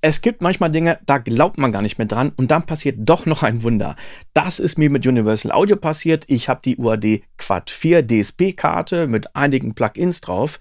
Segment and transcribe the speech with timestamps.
[0.00, 3.26] es gibt manchmal Dinge, da glaubt man gar nicht mehr dran und dann passiert doch
[3.26, 3.96] noch ein Wunder.
[4.32, 6.24] Das ist mir mit Universal Audio passiert.
[6.28, 10.60] Ich habe die UAD Quad 4 DSP-Karte mit einigen Plugins drauf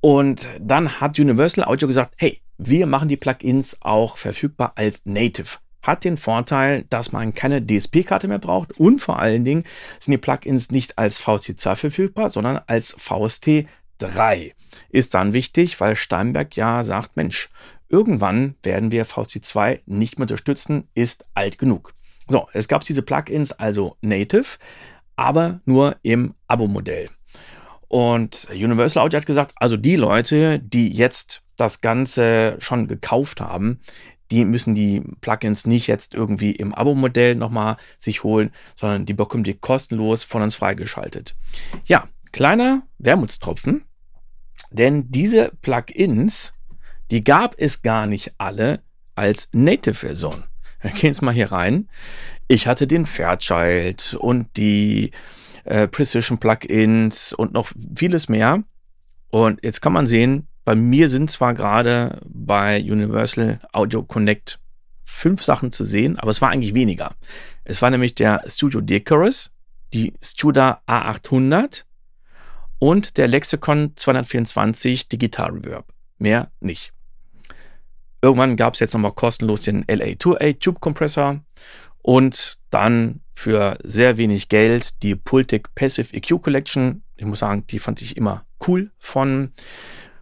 [0.00, 5.58] und dann hat Universal Audio gesagt, hey, wir machen die Plugins auch verfügbar als Native.
[5.82, 9.62] Hat den Vorteil, dass man keine DSP-Karte mehr braucht und vor allen Dingen
[10.00, 14.52] sind die Plugins nicht als VST2 verfügbar, sondern als VST3.
[14.90, 17.48] Ist dann wichtig, weil Steinberg ja sagt, Mensch,
[17.88, 21.94] Irgendwann werden wir VC2 nicht mehr unterstützen, ist alt genug.
[22.28, 24.58] So, es gab diese Plugins also native,
[25.14, 27.08] aber nur im Abo-Modell.
[27.88, 33.80] Und Universal Audio hat gesagt, also die Leute, die jetzt das Ganze schon gekauft haben,
[34.32, 39.44] die müssen die Plugins nicht jetzt irgendwie im Abo-Modell nochmal sich holen, sondern die bekommen
[39.44, 41.36] die kostenlos von uns freigeschaltet.
[41.84, 43.84] Ja, kleiner Wermutstropfen,
[44.72, 46.54] denn diese Plugins
[47.10, 48.80] die gab es gar nicht alle
[49.14, 50.44] als Native-Version.
[50.80, 51.88] Wir gehen jetzt mal hier rein.
[52.48, 55.10] Ich hatte den Fairchild und die
[55.64, 58.62] äh, Precision Plugins und noch vieles mehr.
[59.30, 64.58] Und jetzt kann man sehen, bei mir sind zwar gerade bei Universal Audio Connect
[65.02, 67.14] fünf Sachen zu sehen, aber es war eigentlich weniger.
[67.64, 69.54] Es war nämlich der Studio Decorus,
[69.94, 71.84] die Studa A800
[72.78, 75.86] und der Lexicon 224 Digital Reverb.
[76.18, 76.92] Mehr nicht.
[78.26, 81.38] Irgendwann gab es jetzt nochmal kostenlos den LA2A Tube Compressor
[82.02, 87.04] und dann für sehr wenig Geld die Pultec Passive EQ Collection.
[87.14, 89.52] Ich muss sagen, die fand ich immer cool von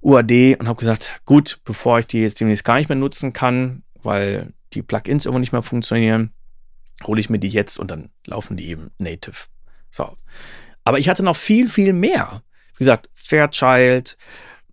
[0.00, 3.82] UAD und habe gesagt, gut, bevor ich die jetzt demnächst gar nicht mehr nutzen kann,
[4.00, 6.30] weil die Plugins irgendwo nicht mehr funktionieren,
[7.02, 9.48] hole ich mir die jetzt und dann laufen die eben native.
[9.90, 10.14] So.
[10.84, 12.44] Aber ich hatte noch viel, viel mehr.
[12.76, 14.16] Wie gesagt, Fairchild,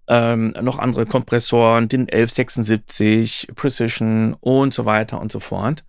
[0.08, 5.84] ähm, noch andere Kompressoren, den 1176, Precision und so weiter und so fort.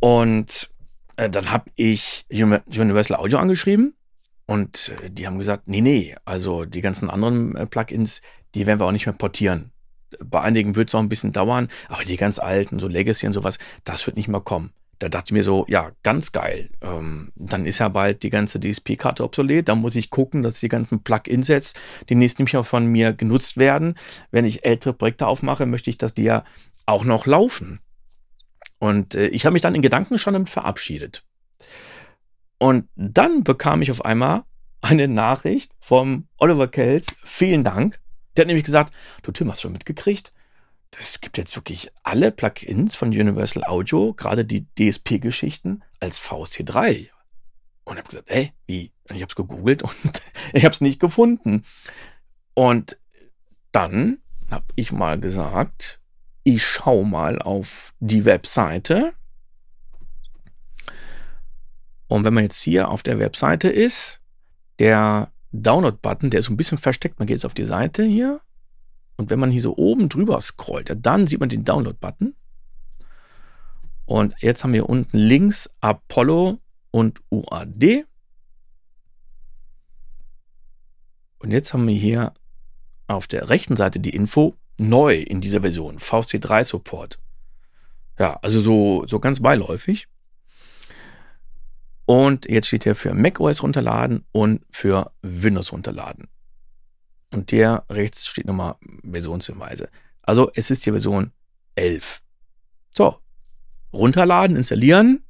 [0.00, 0.70] Und
[1.16, 3.94] äh, dann habe ich Universal Audio angeschrieben
[4.46, 8.22] und äh, die haben gesagt, nee, nee, also die ganzen anderen äh, Plugins,
[8.54, 9.72] die werden wir auch nicht mehr portieren.
[10.24, 13.32] Bei einigen wird es auch ein bisschen dauern, aber die ganz alten, so Legacy und
[13.32, 16.70] sowas, das wird nicht mehr kommen da dachte ich mir so, ja, ganz geil.
[16.80, 19.68] Ähm, dann ist ja bald die ganze DSP-Karte obsolet.
[19.68, 21.78] Da muss ich gucken, dass die ganzen Plugins jetzt
[22.10, 23.94] demnächst nicht mehr von mir genutzt werden.
[24.30, 26.44] Wenn ich ältere Projekte aufmache, möchte ich, dass die ja
[26.86, 27.80] auch noch laufen.
[28.80, 31.24] Und äh, ich habe mich dann in Gedanken schon damit verabschiedet.
[32.58, 34.42] Und dann bekam ich auf einmal
[34.80, 37.14] eine Nachricht vom Oliver Kells.
[37.22, 38.00] Vielen Dank.
[38.36, 38.92] Der hat nämlich gesagt,
[39.22, 40.32] du Tim, hast schon mitgekriegt?
[40.96, 47.08] Es gibt jetzt wirklich alle Plugins von Universal Audio, gerade die DSP-Geschichten, als VST3.
[47.84, 48.92] Und habe gesagt, hey, wie?
[49.08, 50.22] Und ich habe es gegoogelt und
[50.52, 51.64] ich habe es nicht gefunden.
[52.54, 52.98] Und
[53.72, 54.18] dann
[54.50, 56.00] habe ich mal gesagt,
[56.42, 59.12] ich schaue mal auf die Webseite.
[62.06, 64.20] Und wenn man jetzt hier auf der Webseite ist,
[64.78, 67.18] der Download-Button, der ist so ein bisschen versteckt.
[67.18, 68.40] Man geht jetzt auf die Seite hier
[69.18, 72.34] und wenn man hier so oben drüber scrollt, dann sieht man den Download-Button.
[74.06, 76.60] Und jetzt haben wir unten links Apollo
[76.92, 78.06] und UAD.
[81.40, 82.32] Und jetzt haben wir hier
[83.08, 87.18] auf der rechten Seite die Info neu in dieser Version, VC3 Support.
[88.18, 90.06] Ja, also so, so ganz beiläufig.
[92.06, 96.28] Und jetzt steht hier für macOS runterladen und für Windows runterladen.
[97.32, 98.76] Und der rechts steht nochmal
[99.08, 99.88] Versionshinweise.
[100.22, 101.32] Also es ist die Version
[101.74, 102.22] 11.
[102.94, 103.18] So,
[103.92, 105.22] runterladen, installieren,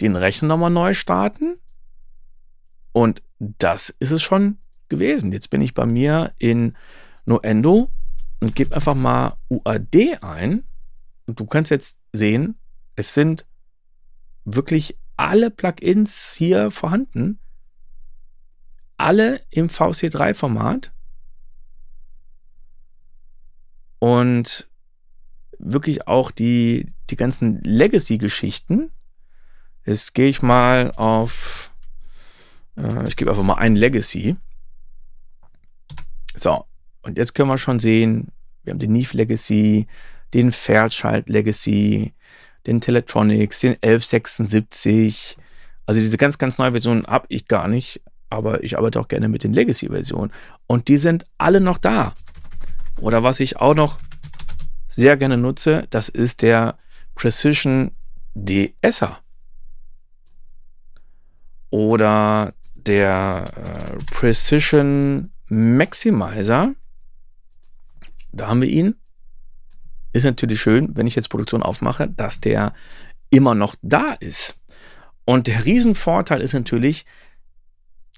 [0.00, 1.56] den Rechner nochmal neu starten.
[2.92, 4.58] Und das ist es schon
[4.88, 5.32] gewesen.
[5.32, 6.76] Jetzt bin ich bei mir in
[7.24, 7.90] Noendo
[8.40, 10.64] und gebe einfach mal UAD ein.
[11.26, 12.56] Und du kannst jetzt sehen,
[12.96, 13.46] es sind
[14.44, 17.38] wirklich alle Plugins hier vorhanden.
[18.96, 20.92] Alle im VC3-Format.
[24.02, 24.68] Und
[25.60, 28.90] wirklich auch die, die ganzen Legacy-Geschichten.
[29.86, 31.72] Jetzt gehe ich mal auf,
[32.76, 34.34] äh, ich gebe einfach mal ein Legacy.
[36.34, 36.64] So,
[37.02, 38.32] und jetzt können wir schon sehen,
[38.64, 39.86] wir haben den Neve Legacy,
[40.34, 42.12] den Fairchild Legacy,
[42.66, 45.36] den Teletronics, den 1176.
[45.86, 49.28] Also diese ganz, ganz neue Version habe ich gar nicht, aber ich arbeite auch gerne
[49.28, 50.32] mit den Legacy-Versionen.
[50.66, 52.16] Und die sind alle noch da.
[53.02, 53.98] Oder was ich auch noch
[54.86, 56.78] sehr gerne nutze, das ist der
[57.14, 57.90] Precision
[58.34, 59.18] DSer.
[61.70, 66.74] Oder der äh, Precision Maximizer.
[68.30, 68.94] Da haben wir ihn.
[70.12, 72.72] ist natürlich schön, wenn ich jetzt Produktion aufmache, dass der
[73.30, 74.56] immer noch da ist.
[75.24, 77.04] Und der Riesenvorteil ist natürlich,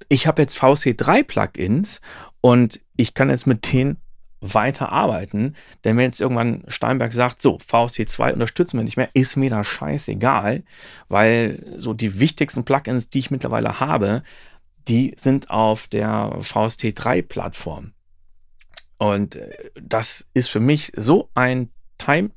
[0.09, 2.01] ich habe jetzt VC3-Plugins
[2.41, 3.99] und ich kann jetzt mit denen
[4.53, 5.55] weiter arbeiten.
[5.85, 9.67] Denn wenn jetzt irgendwann Steinberg sagt, so, VST2 unterstützen wir nicht mehr, ist mir das
[9.67, 10.63] scheißegal,
[11.09, 14.23] weil so die wichtigsten Plugins, die ich mittlerweile habe,
[14.89, 17.93] die sind auf der VST3-Plattform.
[18.99, 22.31] Und äh, das ist für mich so ein Time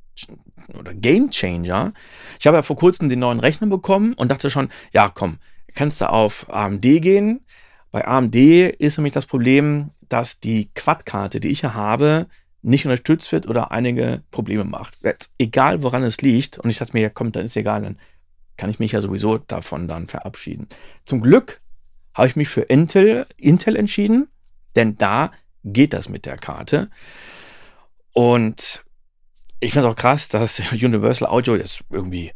[0.74, 1.94] oder Game Changer.
[2.40, 5.38] Ich habe ja vor kurzem den neuen Rechner bekommen und dachte schon, ja, komm,
[5.76, 7.46] kannst du auf AMD gehen.
[7.92, 12.28] Bei AMD ist nämlich das Problem, dass die Quad-Karte, die ich hier habe,
[12.62, 14.96] nicht unterstützt wird oder einige Probleme macht.
[15.04, 17.98] Jetzt, egal woran es liegt, und ich dachte mir, ja komm, dann ist egal, dann
[18.58, 20.68] kann ich mich ja sowieso davon dann verabschieden.
[21.06, 21.62] Zum Glück
[22.14, 24.28] habe ich mich für Intel, Intel entschieden,
[24.76, 25.32] denn da
[25.64, 26.90] geht das mit der Karte.
[28.14, 28.84] Und
[29.60, 32.32] ich finde es auch krass, dass Universal Audio jetzt irgendwie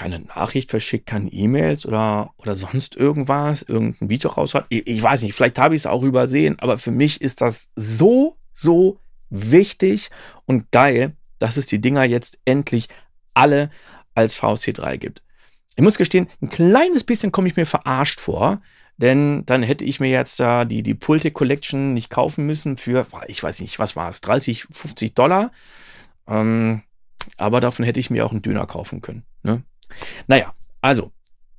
[0.00, 4.64] keine Nachricht verschickt, keine E-Mails oder, oder sonst irgendwas, irgendein Video raushat.
[4.70, 7.68] Ich, ich weiß nicht, vielleicht habe ich es auch übersehen, aber für mich ist das
[7.76, 8.98] so, so
[9.28, 10.08] wichtig
[10.46, 12.88] und geil, dass es die Dinger jetzt endlich
[13.34, 13.68] alle
[14.14, 15.22] als VST3 gibt.
[15.76, 18.62] Ich muss gestehen, ein kleines bisschen komme ich mir verarscht vor,
[18.96, 23.06] denn dann hätte ich mir jetzt da die, die Pulte Collection nicht kaufen müssen für,
[23.26, 25.52] ich weiß nicht, was war es, 30, 50 Dollar.
[26.26, 26.84] Ähm,
[27.36, 29.24] aber davon hätte ich mir auch einen Döner kaufen können.
[29.42, 29.62] Ne?
[30.26, 31.12] Naja, also,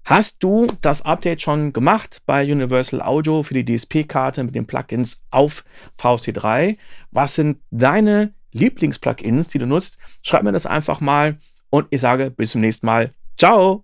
[0.04, 5.24] hast du das Update schon gemacht bei Universal Audio für die DSP-Karte mit den Plugins
[5.30, 5.64] auf
[6.00, 6.78] VST3?
[7.12, 9.98] Was sind deine Lieblings-Plugins, die du nutzt?
[10.24, 11.38] Schreib mir das einfach mal
[11.70, 13.14] und ich sage bis zum nächsten Mal.
[13.38, 13.84] Ciao!